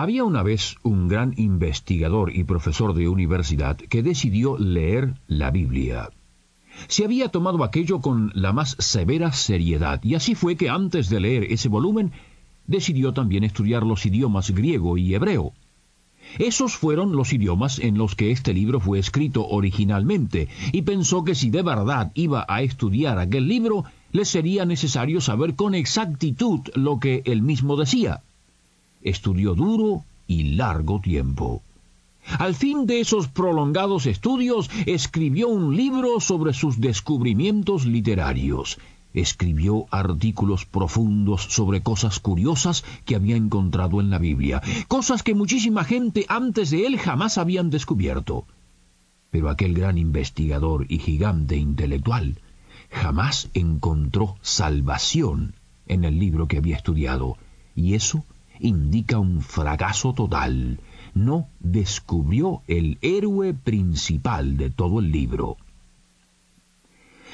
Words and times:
Había 0.00 0.24
una 0.24 0.42
vez 0.42 0.76
un 0.82 1.08
gran 1.08 1.34
investigador 1.36 2.34
y 2.34 2.44
profesor 2.44 2.94
de 2.94 3.06
universidad 3.06 3.76
que 3.76 4.02
decidió 4.02 4.56
leer 4.56 5.12
la 5.26 5.50
Biblia. 5.50 6.08
Se 6.88 7.04
había 7.04 7.28
tomado 7.28 7.62
aquello 7.62 8.00
con 8.00 8.32
la 8.34 8.54
más 8.54 8.76
severa 8.78 9.30
seriedad, 9.32 10.02
y 10.02 10.14
así 10.14 10.34
fue 10.34 10.56
que 10.56 10.70
antes 10.70 11.10
de 11.10 11.20
leer 11.20 11.52
ese 11.52 11.68
volumen, 11.68 12.12
decidió 12.66 13.12
también 13.12 13.44
estudiar 13.44 13.82
los 13.82 14.06
idiomas 14.06 14.50
griego 14.52 14.96
y 14.96 15.14
hebreo. 15.14 15.52
Esos 16.38 16.76
fueron 16.76 17.14
los 17.14 17.34
idiomas 17.34 17.78
en 17.78 17.98
los 17.98 18.14
que 18.14 18.30
este 18.30 18.54
libro 18.54 18.80
fue 18.80 18.98
escrito 18.98 19.46
originalmente, 19.48 20.48
y 20.72 20.80
pensó 20.80 21.24
que 21.24 21.34
si 21.34 21.50
de 21.50 21.60
verdad 21.60 22.10
iba 22.14 22.46
a 22.48 22.62
estudiar 22.62 23.18
aquel 23.18 23.48
libro, 23.48 23.84
le 24.12 24.24
sería 24.24 24.64
necesario 24.64 25.20
saber 25.20 25.56
con 25.56 25.74
exactitud 25.74 26.60
lo 26.74 26.98
que 27.00 27.22
él 27.26 27.42
mismo 27.42 27.76
decía 27.76 28.22
estudió 29.02 29.54
duro 29.54 30.04
y 30.26 30.54
largo 30.54 31.00
tiempo. 31.00 31.62
Al 32.38 32.54
fin 32.54 32.86
de 32.86 33.00
esos 33.00 33.28
prolongados 33.28 34.06
estudios, 34.06 34.70
escribió 34.86 35.48
un 35.48 35.76
libro 35.76 36.20
sobre 36.20 36.52
sus 36.52 36.80
descubrimientos 36.80 37.86
literarios. 37.86 38.78
Escribió 39.12 39.86
artículos 39.90 40.66
profundos 40.66 41.42
sobre 41.50 41.82
cosas 41.82 42.20
curiosas 42.20 42.84
que 43.04 43.16
había 43.16 43.36
encontrado 43.36 44.00
en 44.00 44.10
la 44.10 44.18
Biblia, 44.18 44.62
cosas 44.86 45.22
que 45.22 45.34
muchísima 45.34 45.82
gente 45.82 46.26
antes 46.28 46.70
de 46.70 46.86
él 46.86 46.98
jamás 46.98 47.38
habían 47.38 47.70
descubierto. 47.70 48.44
Pero 49.30 49.48
aquel 49.48 49.74
gran 49.74 49.98
investigador 49.98 50.86
y 50.88 50.98
gigante 50.98 51.56
intelectual 51.56 52.38
jamás 52.90 53.48
encontró 53.54 54.36
salvación 54.42 55.54
en 55.86 56.04
el 56.04 56.18
libro 56.18 56.46
que 56.46 56.58
había 56.58 56.76
estudiado, 56.76 57.36
y 57.74 57.94
eso 57.94 58.24
indica 58.60 59.18
un 59.18 59.40
fracaso 59.40 60.12
total. 60.14 60.80
No 61.14 61.48
descubrió 61.58 62.62
el 62.66 62.98
héroe 63.02 63.54
principal 63.54 64.56
de 64.56 64.70
todo 64.70 65.00
el 65.00 65.10
libro. 65.10 65.56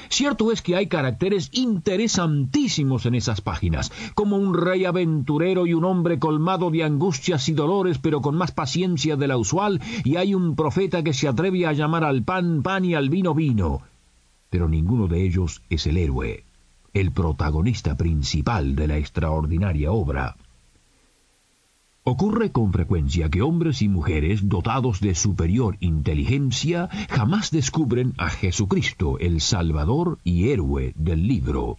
Cierto 0.09 0.51
es 0.51 0.61
que 0.61 0.75
hay 0.75 0.87
caracteres 0.87 1.49
interesantísimos 1.51 3.05
en 3.05 3.15
esas 3.15 3.41
páginas, 3.41 3.91
como 4.15 4.37
un 4.37 4.53
rey 4.53 4.85
aventurero 4.85 5.67
y 5.67 5.73
un 5.73 5.83
hombre 5.83 6.17
colmado 6.17 6.71
de 6.71 6.83
angustias 6.83 7.49
y 7.49 7.53
dolores, 7.53 7.97
pero 7.97 8.21
con 8.21 8.35
más 8.35 8.51
paciencia 8.51 9.15
de 9.15 9.27
la 9.27 9.37
usual, 9.37 9.81
y 10.03 10.15
hay 10.15 10.33
un 10.33 10.55
profeta 10.55 11.03
que 11.03 11.13
se 11.13 11.27
atreve 11.27 11.65
a 11.65 11.73
llamar 11.73 12.03
al 12.03 12.23
pan 12.23 12.63
pan 12.63 12.85
y 12.85 12.95
al 12.95 13.09
vino 13.09 13.33
vino. 13.33 13.81
Pero 14.49 14.69
ninguno 14.69 15.07
de 15.07 15.25
ellos 15.25 15.61
es 15.69 15.87
el 15.87 15.97
héroe, 15.97 16.45
el 16.93 17.11
protagonista 17.11 17.97
principal 17.97 18.75
de 18.75 18.87
la 18.87 18.97
extraordinaria 18.97 19.91
obra. 19.91 20.37
Ocurre 22.09 22.53
con 22.53 22.71
frecuencia 22.71 23.27
que 23.27 23.41
hombres 23.41 23.81
y 23.81 23.89
mujeres 23.89 24.47
dotados 24.47 25.01
de 25.01 25.13
superior 25.13 25.75
inteligencia 25.81 26.87
jamás 27.09 27.51
descubren 27.51 28.13
a 28.17 28.29
Jesucristo, 28.29 29.19
el 29.19 29.41
Salvador 29.41 30.17
y 30.23 30.47
héroe 30.47 30.93
del 30.95 31.27
libro. 31.27 31.77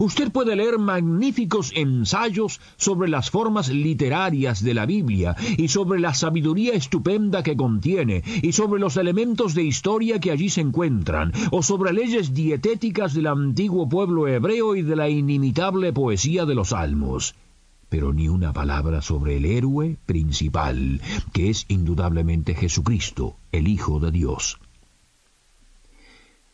Usted 0.00 0.32
puede 0.32 0.56
leer 0.56 0.80
magníficos 0.80 1.70
ensayos 1.76 2.60
sobre 2.76 3.08
las 3.08 3.30
formas 3.30 3.68
literarias 3.68 4.64
de 4.64 4.74
la 4.74 4.84
Biblia 4.84 5.36
y 5.56 5.68
sobre 5.68 6.00
la 6.00 6.12
sabiduría 6.12 6.72
estupenda 6.72 7.44
que 7.44 7.56
contiene 7.56 8.24
y 8.42 8.50
sobre 8.50 8.80
los 8.80 8.96
elementos 8.96 9.54
de 9.54 9.62
historia 9.62 10.18
que 10.18 10.32
allí 10.32 10.50
se 10.50 10.62
encuentran 10.62 11.32
o 11.52 11.62
sobre 11.62 11.92
leyes 11.92 12.34
dietéticas 12.34 13.14
del 13.14 13.28
antiguo 13.28 13.88
pueblo 13.88 14.26
hebreo 14.26 14.74
y 14.74 14.82
de 14.82 14.96
la 14.96 15.08
inimitable 15.08 15.92
poesía 15.92 16.46
de 16.46 16.56
los 16.56 16.70
salmos 16.70 17.36
pero 17.96 18.12
ni 18.12 18.28
una 18.28 18.52
palabra 18.52 19.00
sobre 19.00 19.38
el 19.38 19.46
héroe 19.46 19.96
principal, 20.04 21.00
que 21.32 21.48
es 21.48 21.64
indudablemente 21.68 22.54
Jesucristo, 22.54 23.36
el 23.52 23.68
Hijo 23.68 24.00
de 24.00 24.10
Dios. 24.10 24.58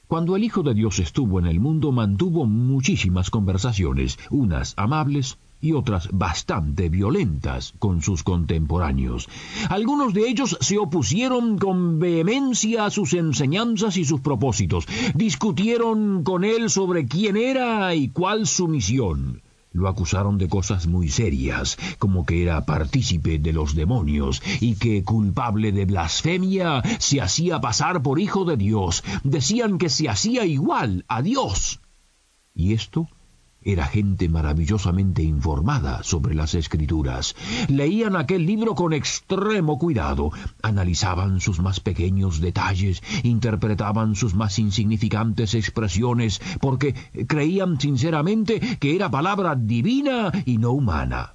Cuando 0.06 0.36
el 0.36 0.44
Hijo 0.44 0.62
de 0.62 0.72
Dios 0.72 1.00
estuvo 1.00 1.40
en 1.40 1.46
el 1.46 1.58
mundo 1.58 1.90
mantuvo 1.90 2.46
muchísimas 2.46 3.28
conversaciones, 3.30 4.20
unas 4.30 4.74
amables 4.76 5.36
y 5.60 5.72
otras 5.72 6.10
bastante 6.12 6.88
violentas 6.88 7.74
con 7.80 8.02
sus 8.02 8.22
contemporáneos. 8.22 9.28
Algunos 9.68 10.14
de 10.14 10.28
ellos 10.28 10.56
se 10.60 10.78
opusieron 10.78 11.58
con 11.58 11.98
vehemencia 11.98 12.86
a 12.86 12.90
sus 12.90 13.14
enseñanzas 13.14 13.96
y 13.96 14.04
sus 14.04 14.20
propósitos, 14.20 14.86
discutieron 15.16 16.22
con 16.22 16.44
él 16.44 16.70
sobre 16.70 17.08
quién 17.08 17.36
era 17.36 17.96
y 17.96 18.10
cuál 18.10 18.46
su 18.46 18.68
misión. 18.68 19.41
Lo 19.72 19.88
acusaron 19.88 20.38
de 20.38 20.48
cosas 20.48 20.86
muy 20.86 21.08
serias, 21.08 21.78
como 21.98 22.26
que 22.26 22.42
era 22.42 22.64
partícipe 22.66 23.38
de 23.38 23.52
los 23.52 23.74
demonios 23.74 24.42
y 24.60 24.74
que, 24.74 25.02
culpable 25.02 25.72
de 25.72 25.86
blasfemia, 25.86 26.82
se 26.98 27.20
hacía 27.20 27.60
pasar 27.60 28.02
por 28.02 28.20
hijo 28.20 28.44
de 28.44 28.56
Dios. 28.56 29.02
Decían 29.24 29.78
que 29.78 29.88
se 29.88 30.08
hacía 30.08 30.44
igual 30.44 31.04
a 31.08 31.22
Dios. 31.22 31.80
Y 32.54 32.74
esto 32.74 33.08
era 33.64 33.86
gente 33.86 34.28
maravillosamente 34.28 35.22
informada 35.22 36.02
sobre 36.02 36.34
las 36.34 36.54
escrituras. 36.54 37.34
Leían 37.68 38.16
aquel 38.16 38.46
libro 38.46 38.74
con 38.74 38.92
extremo 38.92 39.78
cuidado, 39.78 40.30
analizaban 40.62 41.40
sus 41.40 41.60
más 41.60 41.80
pequeños 41.80 42.40
detalles, 42.40 43.02
interpretaban 43.22 44.14
sus 44.14 44.34
más 44.34 44.58
insignificantes 44.58 45.54
expresiones, 45.54 46.40
porque 46.60 46.94
creían 47.26 47.80
sinceramente 47.80 48.60
que 48.78 48.94
era 48.96 49.10
palabra 49.10 49.54
divina 49.54 50.32
y 50.44 50.58
no 50.58 50.72
humana. 50.72 51.32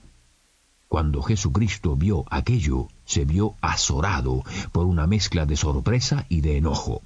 Cuando 0.88 1.22
Jesucristo 1.22 1.98
vio 1.98 2.24
aquello, 2.30 2.88
se 3.04 3.26
vio 3.26 3.56
azorado 3.62 4.44
por 4.72 4.86
una 4.86 5.06
mezcla 5.06 5.46
de 5.46 5.58
sorpresa 5.58 6.26
y 6.30 6.40
de 6.42 6.58
enojo. 6.58 7.02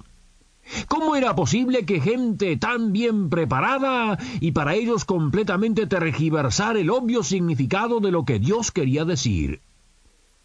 ¿Cómo 0.88 1.16
era 1.16 1.34
posible 1.34 1.84
que 1.84 2.00
gente 2.00 2.56
tan 2.56 2.92
bien 2.92 3.30
preparada 3.30 4.18
y 4.40 4.52
para 4.52 4.74
ellos 4.74 5.04
completamente 5.04 5.86
tergiversar 5.86 6.76
el 6.76 6.90
obvio 6.90 7.22
significado 7.22 8.00
de 8.00 8.10
lo 8.10 8.24
que 8.24 8.38
Dios 8.38 8.70
quería 8.70 9.04
decir? 9.04 9.60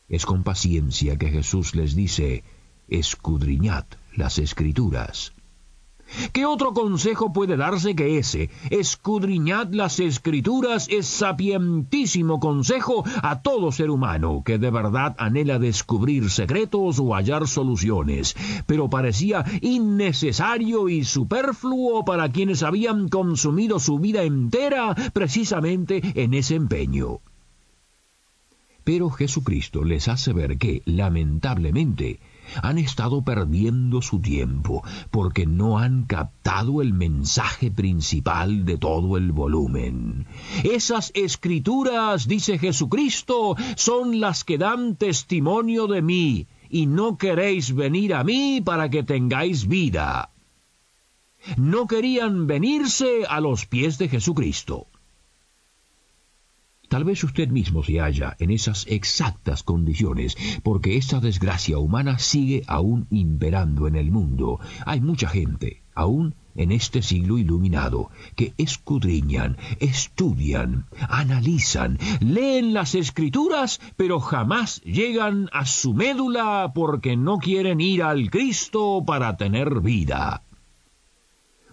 Es 0.10 0.26
con 0.26 0.44
paciencia 0.44 1.18
que 1.18 1.30
Jesús 1.30 1.76
les 1.76 1.96
dice, 1.96 2.44
escudriñad 2.88 3.86
las 4.16 4.40
escrituras. 4.40 5.34
¿Qué 6.32 6.46
otro 6.46 6.74
consejo 6.74 7.34
puede 7.34 7.58
darse 7.58 7.96
que 7.96 8.18
ese? 8.18 8.50
Escudriñad 8.70 9.74
las 9.74 10.00
escrituras 10.00 10.88
es 10.90 11.08
sapientísimo 11.08 12.40
consejo 12.40 13.04
a 13.22 13.42
todo 13.42 13.72
ser 13.72 13.90
humano 13.90 14.44
que 14.46 14.58
de 14.58 14.72
verdad 14.72 15.16
anhela 15.18 15.60
descubrir 15.60 16.30
secretos 16.30 17.00
o 17.00 17.14
hallar 17.14 17.48
soluciones, 17.48 18.36
pero 18.66 18.90
parecía 18.90 19.46
innecesario 19.62 20.90
y 20.90 21.04
superfluo 21.04 22.06
para 22.06 22.32
quienes 22.32 22.64
habían 22.64 23.10
consumido 23.10 23.80
su 23.80 24.00
vida 24.00 24.24
entera 24.24 24.96
precisamente 25.14 26.02
en 26.16 26.34
ese 26.34 26.56
empeño. 26.56 27.20
Pero 28.84 29.10
Jesucristo 29.10 29.84
les 29.84 30.08
hace 30.08 30.32
ver 30.32 30.58
que, 30.58 30.82
lamentablemente, 30.86 32.22
han 32.62 32.78
estado 32.78 33.24
perdiendo 33.24 34.02
su 34.02 34.20
tiempo 34.20 34.84
porque 35.12 35.46
no 35.46 35.78
han 35.78 36.06
captado 36.06 36.82
el 36.82 36.94
mensaje 36.94 37.72
principal 37.72 38.66
de 38.66 38.78
todo 38.78 39.18
el 39.18 39.32
volumen. 39.32 40.26
Esas 40.64 41.12
escrituras, 41.16 42.28
dice 42.28 42.58
Jesucristo, 42.58 43.56
son 43.76 44.20
las 44.20 44.44
que 44.44 44.58
dan 44.58 44.96
testimonio 44.96 45.88
de 45.88 46.02
mí, 46.02 46.48
y 46.70 46.86
no 46.86 47.18
queréis 47.18 47.74
venir 47.74 48.14
a 48.14 48.24
mí 48.24 48.62
para 48.64 48.90
que 48.90 49.04
tengáis 49.04 49.68
vida. 49.68 50.32
No 51.56 51.88
querían 51.88 52.48
venirse 52.48 53.26
a 53.30 53.40
los 53.40 53.66
pies 53.66 53.98
de 53.98 54.10
Jesucristo. 54.10 54.88
Tal 56.88 57.04
vez 57.04 57.24
usted 57.24 57.50
mismo 57.50 57.84
se 57.84 58.00
halla 58.00 58.36
en 58.40 58.50
esas 58.50 58.86
exactas 58.88 59.64
condiciones, 59.64 60.38
porque 60.64 60.96
esta 60.96 61.20
desgracia 61.20 61.78
humana 61.80 62.18
sigue 62.18 62.64
aún 62.68 63.08
imperando 63.10 63.88
en 63.88 63.98
el 63.98 64.10
mundo. 64.10 64.60
Hay 64.86 65.02
mucha 65.02 65.28
gente, 65.28 65.82
aún 65.94 66.36
en 66.56 66.72
este 66.72 67.02
siglo 67.02 67.38
iluminado, 67.38 68.10
que 68.36 68.54
escudriñan, 68.58 69.58
estudian, 69.80 70.86
analizan, 71.10 72.00
leen 72.20 72.74
las 72.74 72.96
escrituras, 72.96 73.80
pero 73.96 74.20
jamás 74.20 74.82
llegan 74.82 75.50
a 75.54 75.66
su 75.66 75.94
médula 75.94 76.72
porque 76.74 77.16
no 77.16 77.38
quieren 77.38 77.80
ir 77.80 78.02
al 78.02 78.32
Cristo 78.32 79.04
para 79.06 79.38
tener 79.38 79.82
vida. 79.82 80.42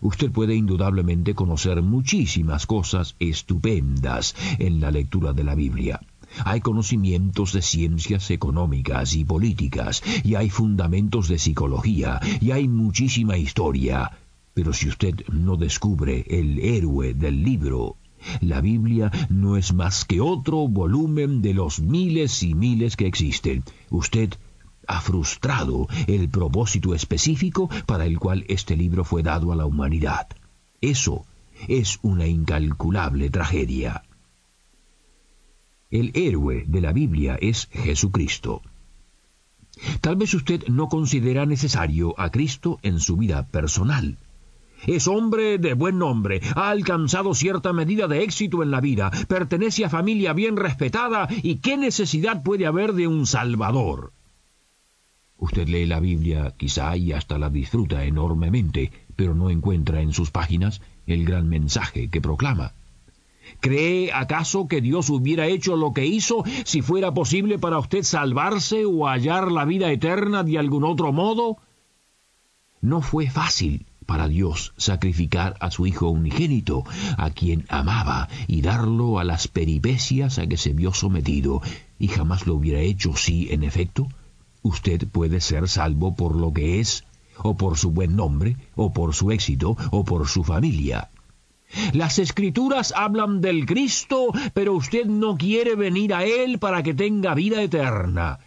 Usted 0.05 0.31
puede 0.31 0.55
indudablemente 0.55 1.35
conocer 1.35 1.81
muchísimas 1.81 2.67
cosas 2.67 3.17
estupendas 3.21 4.37
en 4.59 4.79
la 4.79 4.91
lectura 4.91 5.33
de 5.33 5.45
la 5.45 5.55
Biblia. 5.55 5.99
Hay 6.45 6.61
conocimientos 6.61 7.55
de 7.55 7.63
ciencias 7.63 8.31
económicas 8.31 9.17
y 9.17 9.25
políticas, 9.25 10.03
y 10.23 10.35
hay 10.35 10.51
fundamentos 10.51 11.29
de 11.29 11.39
psicología, 11.39 12.21
y 12.43 12.51
hay 12.51 12.69
muchísima 12.69 13.39
historia. 13.39 14.19
Pero 14.53 14.75
si 14.75 14.89
usted 14.89 15.27
no 15.33 15.57
descubre 15.57 16.27
el 16.29 16.59
héroe 16.59 17.15
del 17.15 17.43
libro, 17.43 17.97
la 18.43 18.61
Biblia 18.61 19.11
no 19.31 19.57
es 19.57 19.73
más 19.73 20.05
que 20.05 20.21
otro 20.21 20.69
volumen 20.69 21.41
de 21.41 21.55
los 21.55 21.81
miles 21.81 22.43
y 22.43 22.55
miles 22.55 22.97
que 22.97 23.07
existen. 23.07 23.65
Usted 23.89 24.35
ha 24.89 25.01
frustrado 25.01 25.89
el 26.07 26.29
propósito 26.29 26.95
específico 26.95 27.69
para 27.87 28.07
el 28.07 28.19
cual 28.19 28.45
este 28.49 28.77
libro 28.77 29.05
fue 29.05 29.23
dado 29.23 29.53
a 29.53 29.57
la 29.57 29.67
humanidad. 29.67 30.29
Eso 30.81 31.25
es 31.69 31.99
una 32.03 32.27
incalculable 32.27 33.31
tragedia. 33.31 34.03
El 35.91 36.11
héroe 36.15 36.65
de 36.67 36.81
la 36.81 36.93
Biblia 36.93 37.37
es 37.41 37.69
Jesucristo. 37.73 38.63
Tal 40.01 40.17
vez 40.17 40.35
usted 40.35 40.67
no 40.69 40.89
considera 40.89 41.47
necesario 41.47 42.15
a 42.19 42.31
Cristo 42.31 42.79
en 42.83 43.01
su 43.01 43.17
vida 43.17 43.47
personal. 43.49 44.19
Es 44.87 45.09
hombre 45.09 45.59
de 45.59 45.75
buen 45.75 45.99
nombre, 45.99 46.43
ha 46.55 46.69
alcanzado 46.69 47.35
cierta 47.35 47.73
medida 47.73 48.07
de 48.07 48.23
éxito 48.23 48.63
en 48.63 48.71
la 48.71 48.81
vida, 48.81 49.11
pertenece 49.29 49.85
a 49.85 49.89
familia 49.89 50.33
bien 50.33 50.57
respetada 50.57 51.29
y 51.43 51.57
qué 51.57 51.77
necesidad 51.77 52.43
puede 52.43 52.67
haber 52.67 52.93
de 52.93 53.07
un 53.07 53.27
Salvador. 53.27 54.13
Usted 55.39 55.69
lee 55.69 55.87
la 55.87 56.01
Biblia 56.01 56.55
quizá 56.57 56.97
y 56.97 57.13
hasta 57.13 57.39
la 57.39 57.51
disfruta 57.51 58.05
enormemente, 58.05 58.93
pero 59.17 59.35
no 59.35 59.51
encuentra 59.51 60.01
en 60.01 60.13
sus 60.13 60.31
páginas 60.31 60.81
el 61.07 61.25
gran 61.25 61.49
mensaje 61.49 62.09
que 62.09 62.21
proclama. 62.21 62.73
¿Cree 63.61 64.13
acaso 64.13 64.69
que 64.69 64.81
Dios 64.81 65.11
hubiera 65.11 65.47
hecho 65.47 65.77
lo 65.77 65.93
que 65.93 66.07
hizo 66.07 66.45
si 66.65 66.83
fuera 66.83 67.13
posible 67.13 67.59
para 67.59 67.79
usted 67.79 68.03
salvarse 68.03 68.85
o 68.85 69.07
hallar 69.07 69.51
la 69.53 69.65
vida 69.65 69.91
eterna 69.91 70.45
de 70.45 70.59
algún 70.59 70.85
otro 70.85 71.13
modo? 71.13 71.59
No 72.81 73.01
fue 73.01 73.29
fácil 73.29 73.87
para 74.07 74.29
Dios 74.29 74.73
sacrificar 74.77 75.57
a 75.61 75.71
su 75.71 75.87
Hijo 75.87 76.09
unigénito, 76.09 76.85
a 77.17 77.31
quien 77.31 77.65
amaba, 77.69 78.29
y 78.47 78.61
darlo 78.61 79.19
a 79.19 79.25
las 79.25 79.49
peripecias 79.49 80.39
a 80.39 80.47
que 80.47 80.57
se 80.57 80.73
vio 80.73 80.93
sometido, 80.93 81.63
y 81.99 82.09
jamás 82.09 82.47
lo 82.47 82.55
hubiera 82.55 82.81
hecho 82.81 83.17
si, 83.17 83.51
en 83.53 83.63
efecto, 83.63 84.09
usted 84.65 85.07
puede 85.07 85.41
ser 85.41 85.69
salvo 85.69 86.17
por 86.17 86.35
lo 86.35 86.53
que 86.53 86.81
es, 86.81 87.05
o 87.37 87.57
por 87.57 87.77
su 87.77 87.93
buen 87.93 88.17
nombre, 88.17 88.57
o 88.75 88.93
por 88.93 89.15
su 89.15 89.31
éxito, 89.31 89.77
o 89.93 90.05
por 90.05 90.27
su 90.27 90.43
familia. 90.43 91.11
Las 91.93 92.19
escrituras 92.19 92.93
hablan 92.97 93.41
del 93.41 93.67
Cristo, 93.67 94.33
pero 94.55 94.75
usted 94.75 95.07
no 95.07 95.37
quiere 95.37 95.77
venir 95.77 96.15
a 96.15 96.25
Él 96.25 96.59
para 96.59 96.83
que 96.83 96.95
tenga 96.95 97.35
vida 97.35 97.63
eterna. 97.63 98.39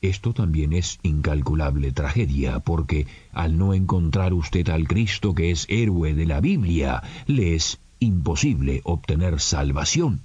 Esto 0.00 0.32
también 0.32 0.72
es 0.72 0.98
incalculable 1.02 1.90
tragedia, 1.92 2.60
porque 2.60 3.06
al 3.32 3.58
no 3.58 3.74
encontrar 3.74 4.32
usted 4.32 4.68
al 4.68 4.86
Cristo 4.86 5.34
que 5.34 5.50
es 5.50 5.66
héroe 5.68 6.14
de 6.14 6.26
la 6.26 6.40
Biblia, 6.40 7.02
le 7.26 7.54
es 7.56 7.80
imposible 7.98 8.80
obtener 8.84 9.40
salvación. 9.40 10.22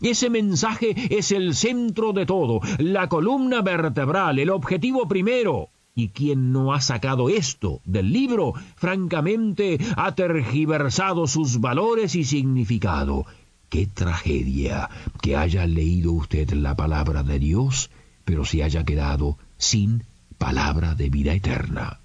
Ese 0.00 0.30
mensaje 0.30 0.94
es 1.16 1.32
el 1.32 1.54
centro 1.54 2.12
de 2.12 2.26
todo, 2.26 2.60
la 2.78 3.08
columna 3.08 3.62
vertebral, 3.62 4.38
el 4.38 4.50
objetivo 4.50 5.08
primero. 5.08 5.70
Y 5.94 6.10
quien 6.10 6.52
no 6.52 6.74
ha 6.74 6.80
sacado 6.82 7.30
esto 7.30 7.80
del 7.86 8.12
libro, 8.12 8.52
francamente, 8.76 9.78
ha 9.96 10.14
tergiversado 10.14 11.26
sus 11.26 11.60
valores 11.60 12.14
y 12.14 12.24
significado. 12.24 13.24
¡Qué 13.70 13.86
tragedia 13.86 14.90
que 15.22 15.36
haya 15.36 15.66
leído 15.66 16.12
usted 16.12 16.50
la 16.52 16.76
palabra 16.76 17.22
de 17.22 17.38
Dios, 17.38 17.90
pero 18.24 18.44
se 18.44 18.62
haya 18.62 18.84
quedado 18.84 19.38
sin 19.56 20.04
palabra 20.38 20.94
de 20.94 21.08
vida 21.08 21.32
eterna! 21.32 22.00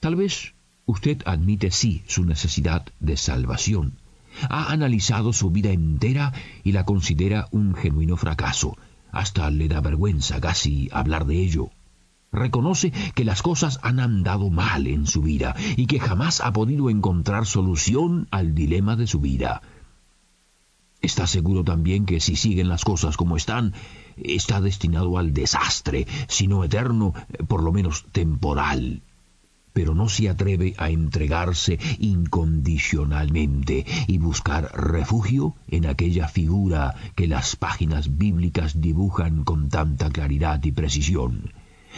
Tal 0.00 0.16
vez 0.16 0.54
usted 0.86 1.22
admite 1.26 1.70
sí 1.70 2.02
su 2.08 2.24
necesidad 2.24 2.86
de 2.98 3.16
salvación. 3.16 4.01
Ha 4.48 4.72
analizado 4.72 5.32
su 5.32 5.50
vida 5.50 5.70
entera 5.70 6.32
y 6.64 6.72
la 6.72 6.84
considera 6.84 7.48
un 7.50 7.74
genuino 7.74 8.16
fracaso. 8.16 8.76
Hasta 9.10 9.50
le 9.50 9.68
da 9.68 9.80
vergüenza 9.80 10.40
casi 10.40 10.88
hablar 10.92 11.26
de 11.26 11.40
ello. 11.40 11.70
Reconoce 12.32 12.92
que 13.14 13.26
las 13.26 13.42
cosas 13.42 13.78
han 13.82 14.00
andado 14.00 14.48
mal 14.48 14.86
en 14.86 15.06
su 15.06 15.20
vida 15.20 15.54
y 15.76 15.86
que 15.86 16.00
jamás 16.00 16.40
ha 16.40 16.52
podido 16.52 16.88
encontrar 16.88 17.44
solución 17.44 18.26
al 18.30 18.54
dilema 18.54 18.96
de 18.96 19.06
su 19.06 19.20
vida. 19.20 19.60
Está 21.02 21.26
seguro 21.26 21.62
también 21.62 22.06
que 22.06 22.20
si 22.20 22.36
siguen 22.36 22.68
las 22.68 22.84
cosas 22.84 23.16
como 23.16 23.36
están, 23.36 23.74
está 24.16 24.60
destinado 24.60 25.18
al 25.18 25.34
desastre, 25.34 26.06
si 26.28 26.46
no 26.46 26.64
eterno, 26.64 27.12
por 27.48 27.62
lo 27.62 27.72
menos 27.72 28.06
temporal. 28.12 29.02
Pero 29.72 29.94
no 29.94 30.08
se 30.08 30.28
atreve 30.28 30.74
a 30.78 30.90
entregarse 30.90 31.78
incondicionalmente 31.98 33.86
y 34.06 34.18
buscar 34.18 34.70
refugio 34.74 35.54
en 35.68 35.86
aquella 35.86 36.28
figura 36.28 36.94
que 37.14 37.26
las 37.26 37.56
páginas 37.56 38.18
bíblicas 38.18 38.80
dibujan 38.80 39.44
con 39.44 39.68
tanta 39.68 40.10
claridad 40.10 40.62
y 40.64 40.72
precisión. 40.72 41.52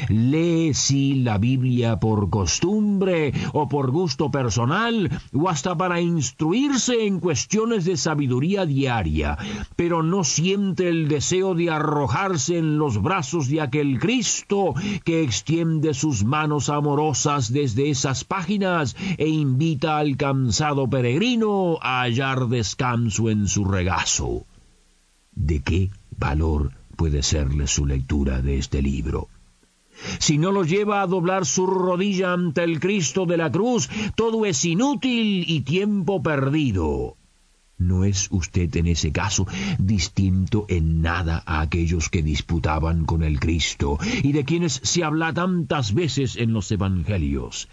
Lee 0.08 0.75
si 0.75 1.14
la 1.14 1.38
Biblia 1.38 1.99
por 2.00 2.31
costumbre 2.31 3.32
o 3.52 3.69
por 3.69 3.91
gusto 3.91 4.31
personal 4.31 5.11
o 5.32 5.49
hasta 5.49 5.76
para 5.76 6.00
instruirse 6.00 7.06
en 7.06 7.20
cuestiones 7.20 7.85
de 7.85 7.96
sabiduría 7.96 8.67
diaria, 8.67 9.38
pero 9.76 10.02
no 10.02 10.25
siente 10.25 10.88
el 10.88 11.08
deseo 11.08 11.55
de 11.55 11.70
arrojarse 11.70 12.58
en 12.58 12.79
los 12.79 13.00
brazos 13.02 13.49
de 13.49 13.61
aquel 13.61 13.99
Cristo 13.99 14.75
que 15.05 15.23
extiende 15.23 15.94
sus 15.94 16.25
manos 16.25 16.69
amorosas 16.69 17.52
desde 17.52 17.91
esas 17.91 18.25
páginas 18.25 18.96
e 19.19 19.29
invita 19.29 19.99
al 19.99 20.17
cansado 20.17 20.88
peregrino 20.88 21.79
a 21.81 22.02
hallar 22.02 22.49
descanso 22.49 23.31
en 23.31 23.49
su 23.49 23.64
regazo. 23.64 24.46
¿De 25.32 25.61
qué 25.61 25.91
valor 26.17 26.73
puede 26.96 27.23
serle 27.23 27.67
su 27.67 27.87
lectura 27.87 28.41
de 28.41 28.58
este 28.58 28.82
libro? 28.82 29.29
Si 30.19 30.39
no 30.39 30.53
lo 30.53 30.65
lleva 30.65 31.03
a 31.03 31.06
doblar 31.06 31.46
su 31.46 31.67
rodilla 31.67 32.32
ante 32.32 32.65
el 32.65 32.81
Cristo 32.81 33.27
de 33.27 33.36
la 33.36 33.51
cruz, 33.51 33.89
todo 34.17 34.46
es 34.46 34.65
inútil 34.65 35.44
y 35.46 35.60
tiempo 35.60 36.22
perdido. 36.22 37.17
¿No 37.77 38.05
es 38.05 38.29
usted 38.31 38.74
en 38.77 38.86
ese 38.86 39.10
caso 39.10 39.46
distinto 39.79 40.65
en 40.69 41.03
nada 41.03 41.43
a 41.44 41.60
aquellos 41.60 42.08
que 42.08 42.22
disputaban 42.22 43.05
con 43.05 43.22
el 43.24 43.41
Cristo 43.41 43.98
y 44.22 44.32
de 44.32 44.44
quienes 44.44 44.81
se 44.84 45.03
habla 45.03 45.32
tantas 45.32 45.93
veces 45.93 46.36
en 46.36 46.53
los 46.53 46.70
Evangelios? 46.70 47.69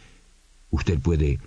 Usted 0.71 0.99
puede 0.99 1.39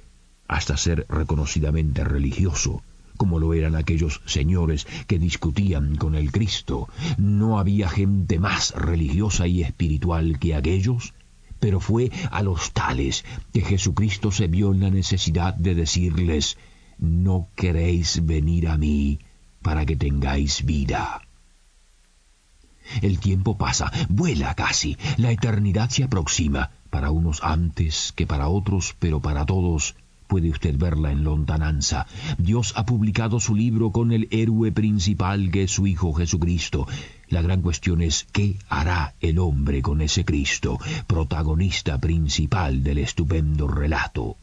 hasta 0.47 0.76
ser 0.76 1.07
reconocidamente 1.09 2.04
religioso, 2.04 2.83
como 3.16 3.38
lo 3.38 3.54
eran 3.54 3.75
aquellos 3.76 4.21
señores 4.25 4.87
que 5.06 5.18
discutían 5.18 5.97
con 5.97 6.14
el 6.14 6.33
Cristo. 6.33 6.88
No 7.16 7.59
había 7.59 7.88
gente 7.88 8.38
más 8.38 8.73
religiosa 8.73 9.47
y 9.47 9.62
espiritual 9.62 10.38
que 10.38 10.54
aquellos, 10.54 11.14
pero 11.61 11.80
fue 11.80 12.11
a 12.30 12.42
los 12.42 12.73
tales 12.73 13.25
que 13.52 13.62
Jesucristo 13.62 14.30
se 14.30 14.49
vio 14.49 14.73
en 14.73 14.80
la 14.80 14.90
necesidad 14.90 15.54
de 15.54 15.75
decirles, 15.75 16.59
no 16.99 17.49
queréis 17.54 18.25
venir 18.25 18.68
a 18.68 18.76
mí 18.76 19.18
para 19.62 19.87
que 19.87 19.97
tengáis 19.97 20.64
vida. 20.64 21.23
El 23.00 23.18
tiempo 23.18 23.56
pasa, 23.56 23.90
vuela 24.11 24.54
casi, 24.54 24.99
la 25.16 25.30
eternidad 25.30 25.88
se 25.88 26.04
aproxima, 26.04 26.71
para 26.90 27.11
unos 27.11 27.42
antes 27.42 28.12
que 28.14 28.26
para 28.26 28.49
otros, 28.49 28.94
pero 28.99 29.21
para 29.21 29.47
todos 29.47 29.97
Puede 30.26 30.50
usted 30.50 30.76
verla 30.76 31.12
en 31.12 31.25
lontananza. 31.25 32.07
Dios 32.38 32.73
ha 32.76 32.85
publicado 32.87 33.40
su 33.40 33.54
libro 33.54 33.90
con 33.90 34.12
el 34.12 34.28
héroe 34.31 34.73
principal 34.73 35.50
que 35.50 35.64
es 35.64 35.71
su 35.71 35.87
Hijo 35.87 36.12
Jesucristo. 36.14 36.87
La 37.28 37.43
gran 37.43 37.62
cuestión 37.62 38.02
es 38.02 38.26
¿qué 38.33 38.57
hará 38.69 39.14
el 39.21 39.38
hombre 39.38 39.83
con 39.83 40.00
ese 40.00 40.25
Cristo, 40.25 40.78
protagonista 41.07 41.99
principal 41.99 42.83
del 42.83 42.99
estupendo 42.99 43.69
relato? 43.69 44.37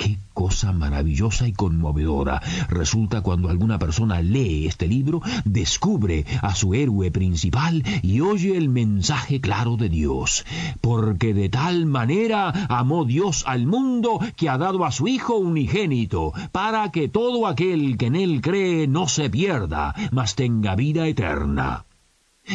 Qué 0.00 0.16
cosa 0.32 0.72
maravillosa 0.72 1.46
y 1.46 1.52
conmovedora 1.52 2.40
resulta 2.70 3.20
cuando 3.20 3.50
alguna 3.50 3.78
persona 3.78 4.22
lee 4.22 4.66
este 4.66 4.88
libro, 4.88 5.20
descubre 5.44 6.24
a 6.40 6.54
su 6.54 6.72
héroe 6.72 7.10
principal 7.10 7.84
y 8.00 8.22
oye 8.22 8.56
el 8.56 8.70
mensaje 8.70 9.42
claro 9.42 9.76
de 9.76 9.90
Dios. 9.90 10.46
Porque 10.80 11.34
de 11.34 11.50
tal 11.50 11.84
manera 11.84 12.48
amó 12.70 13.04
Dios 13.04 13.44
al 13.46 13.66
mundo 13.66 14.20
que 14.36 14.48
ha 14.48 14.56
dado 14.56 14.86
a 14.86 14.90
su 14.90 15.06
Hijo 15.06 15.36
unigénito, 15.36 16.32
para 16.50 16.90
que 16.90 17.08
todo 17.08 17.46
aquel 17.46 17.98
que 17.98 18.06
en 18.06 18.16
él 18.16 18.40
cree 18.40 18.86
no 18.86 19.06
se 19.06 19.28
pierda, 19.28 19.94
mas 20.12 20.34
tenga 20.34 20.76
vida 20.76 21.06
eterna. 21.08 21.84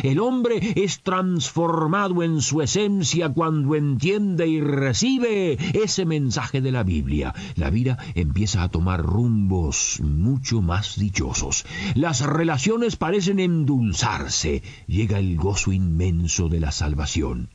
El 0.04 0.20
hombre 0.20 0.74
es 0.76 1.02
transformado 1.02 2.24
en 2.24 2.42
su 2.42 2.62
esencia 2.62 3.30
cuando 3.30 3.76
entiende 3.76 4.48
y 4.48 4.62
recibe 4.62 5.58
ese 5.74 6.06
mensaje 6.06 6.62
de 6.62 6.72
la 6.72 6.84
Biblia. 6.84 7.34
La 7.56 7.70
vida 7.70 7.98
empieza 8.16 8.64
a 8.64 8.70
tomar 8.70 9.02
rumbos 9.02 10.00
mucho 10.02 10.62
más 10.62 10.98
dichosos. 10.98 11.66
Las 11.94 12.22
relaciones 12.22 12.96
parecen 12.96 13.40
endulzarse. 13.40 14.64
Llega 14.88 15.20
el 15.20 15.38
gozo 15.38 15.72
inmenso 15.72 16.50
de 16.50 16.60
la 16.60 16.72
salvación. 16.72 17.50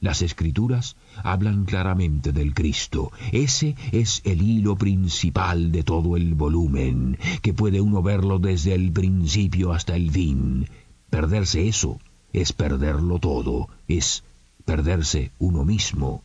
Las 0.00 0.22
escrituras 0.22 0.96
hablan 1.24 1.64
claramente 1.64 2.32
del 2.32 2.54
Cristo. 2.54 3.10
Ese 3.32 3.74
es 3.90 4.22
el 4.24 4.42
hilo 4.42 4.76
principal 4.76 5.72
de 5.72 5.82
todo 5.82 6.16
el 6.16 6.34
volumen, 6.34 7.18
que 7.42 7.52
puede 7.52 7.80
uno 7.80 8.00
verlo 8.00 8.38
desde 8.38 8.74
el 8.74 8.92
principio 8.92 9.72
hasta 9.72 9.96
el 9.96 10.12
fin. 10.12 10.68
Perderse 11.10 11.68
eso 11.68 11.98
es 12.32 12.52
perderlo 12.52 13.18
todo, 13.18 13.68
es 13.88 14.24
perderse 14.64 15.30
uno 15.38 15.64
mismo, 15.64 16.22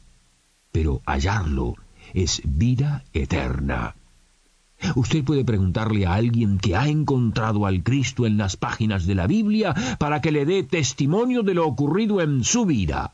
pero 0.72 1.02
hallarlo 1.06 1.76
es 2.14 2.42
vida 2.44 3.04
eterna. 3.14 3.96
Usted 4.96 5.24
puede 5.24 5.46
preguntarle 5.46 6.06
a 6.06 6.16
alguien 6.16 6.58
que 6.58 6.76
ha 6.76 6.88
encontrado 6.88 7.66
al 7.66 7.84
Cristo 7.84 8.26
en 8.26 8.38
las 8.38 8.58
páginas 8.58 9.06
de 9.06 9.16
la 9.16 9.28
Biblia 9.28 9.74
para 9.98 10.22
que 10.22 10.34
le 10.34 10.46
dé 10.46 10.64
testimonio 10.64 11.42
de 11.44 11.54
lo 11.54 11.66
ocurrido 11.66 12.20
en 12.20 12.44
su 12.44 12.66
vida 12.66 13.14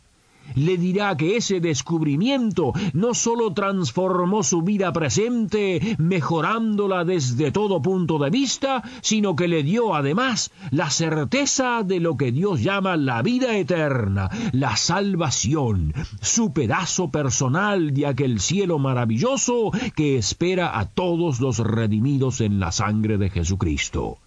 le 0.56 0.78
dirá 0.78 1.16
que 1.18 1.38
ese 1.38 1.60
descubrimiento 1.60 2.74
no 2.94 3.14
sólo 3.14 3.54
transformó 3.54 4.44
su 4.44 4.62
vida 4.62 4.92
presente, 4.94 5.96
mejorándola 5.98 7.06
desde 7.06 7.52
todo 7.52 7.82
punto 7.82 8.20
de 8.20 8.30
vista, 8.30 8.84
sino 9.02 9.36
que 9.36 9.48
le 9.48 9.64
dio 9.64 9.96
además 9.96 10.52
la 10.72 10.90
certeza 10.90 11.84
de 11.84 12.00
lo 12.00 12.18
que 12.18 12.32
Dios 12.32 12.62
llama 12.62 12.98
la 12.98 13.22
vida 13.22 13.58
eterna, 13.58 14.30
la 14.52 14.76
salvación, 14.76 15.94
su 16.22 16.54
pedazo 16.54 17.10
personal 17.10 17.94
de 17.94 18.08
aquel 18.08 18.40
cielo 18.40 18.80
maravilloso 18.80 19.72
que 19.96 20.18
espera 20.18 20.80
a 20.80 20.86
todos 20.86 21.40
los 21.40 21.60
redimidos 21.60 22.42
en 22.42 22.60
la 22.60 22.72
sangre 22.72 23.18
de 23.18 23.30
Jesucristo. 23.30 24.18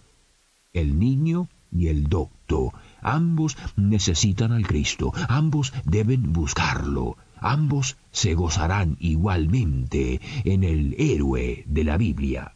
El 0.71 0.99
niño 0.99 1.47
y 1.71 1.87
el 1.87 2.07
docto 2.07 2.73
Ambos 3.03 3.57
necesitan 3.75 4.51
al 4.51 4.65
Cristo, 4.65 5.11
ambos 5.27 5.73
deben 5.85 6.33
buscarlo, 6.33 7.17
ambos 7.39 7.97
se 8.11 8.33
gozarán 8.33 8.97
igualmente 8.99 10.21
en 10.43 10.63
el 10.63 10.95
héroe 10.97 11.63
de 11.67 11.83
la 11.83 11.97
Biblia. 11.97 12.55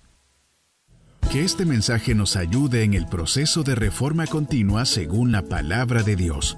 Que 1.32 1.44
este 1.44 1.66
mensaje 1.66 2.16
nos 2.16 2.38
ayude 2.38 2.84
en 2.84 2.94
el 2.94 3.06
proceso 3.06 3.64
de 3.64 3.76
reforma 3.76 4.28
continua 4.28 4.86
según 4.86 5.34
la 5.34 5.42
palabra 5.42 6.02
de 6.02 6.16
Dios. 6.16 6.58